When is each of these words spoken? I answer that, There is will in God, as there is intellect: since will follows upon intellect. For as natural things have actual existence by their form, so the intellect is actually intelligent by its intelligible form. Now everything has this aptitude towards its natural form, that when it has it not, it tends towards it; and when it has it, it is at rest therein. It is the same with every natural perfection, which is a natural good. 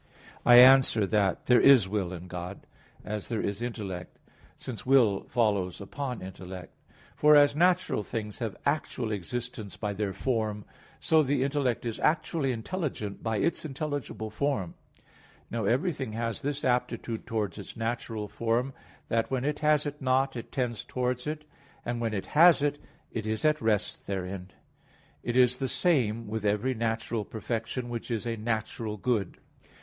I 0.47 0.57
answer 0.57 1.05
that, 1.05 1.45
There 1.45 1.61
is 1.61 1.87
will 1.87 2.11
in 2.11 2.27
God, 2.27 2.65
as 3.05 3.29
there 3.29 3.39
is 3.39 3.61
intellect: 3.61 4.17
since 4.57 4.83
will 4.83 5.25
follows 5.25 5.79
upon 5.79 6.23
intellect. 6.23 6.75
For 7.15 7.35
as 7.35 7.55
natural 7.55 8.01
things 8.01 8.39
have 8.39 8.57
actual 8.65 9.11
existence 9.11 9.77
by 9.77 9.93
their 9.93 10.11
form, 10.11 10.65
so 10.99 11.21
the 11.21 11.43
intellect 11.43 11.85
is 11.85 11.99
actually 11.99 12.51
intelligent 12.51 13.21
by 13.21 13.37
its 13.37 13.63
intelligible 13.63 14.31
form. 14.31 14.73
Now 15.51 15.65
everything 15.65 16.13
has 16.13 16.41
this 16.41 16.65
aptitude 16.65 17.27
towards 17.27 17.59
its 17.59 17.77
natural 17.77 18.27
form, 18.27 18.73
that 19.07 19.29
when 19.29 19.45
it 19.45 19.59
has 19.59 19.85
it 19.85 20.01
not, 20.01 20.35
it 20.35 20.51
tends 20.51 20.83
towards 20.83 21.27
it; 21.27 21.45
and 21.85 22.01
when 22.01 22.15
it 22.15 22.25
has 22.25 22.63
it, 22.63 22.79
it 23.11 23.27
is 23.27 23.45
at 23.45 23.61
rest 23.61 24.07
therein. 24.07 24.49
It 25.21 25.37
is 25.37 25.57
the 25.57 25.67
same 25.67 26.27
with 26.27 26.43
every 26.43 26.73
natural 26.73 27.23
perfection, 27.23 27.87
which 27.87 28.09
is 28.09 28.25
a 28.25 28.35
natural 28.35 28.97
good. 28.97 29.37